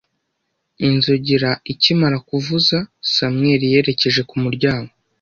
[0.87, 2.77] Inzogera ikimara kuvuza,
[3.13, 4.91] Samuel yerekeje ku muryango.